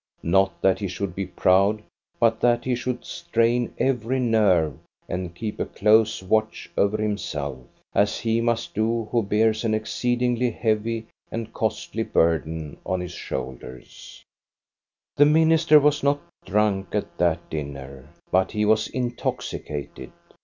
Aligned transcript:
Not 0.23 0.59
that 0.63 0.79
he 0.79 0.87
should 0.87 1.13
be 1.13 1.27
proud, 1.27 1.83
but 2.19 2.39
that 2.39 2.65
he 2.65 2.73
should 2.73 3.05
strain 3.05 3.71
every 3.77 4.19
nerve 4.19 4.79
and 5.07 5.35
keep 5.35 5.59
a 5.59 5.65
close 5.67 6.23
watch 6.23 6.71
over 6.75 6.99
him 6.99 7.19
self, 7.19 7.59
as 7.93 8.17
he 8.17 8.41
must 8.41 8.73
do 8.73 9.05
who 9.11 9.21
bears 9.21 9.63
an 9.63 9.75
exceedingly 9.75 10.49
heavy 10.49 11.05
and 11.29 11.53
costly 11.53 12.01
burden 12.01 12.77
on 12.83 12.99
his 12.99 13.11
shoulders. 13.11 14.23
8 15.17 15.17
INTRODUCTION 15.17 15.17
The 15.17 15.25
minister 15.27 15.79
was 15.79 16.01
not 16.01 16.19
drunk 16.47 16.95
at 16.95 17.19
that 17.19 17.47
dinner, 17.51 18.09
but 18.31 18.53
he 18.53 18.65
was 18.65 18.87
intoxicated. 18.87 20.11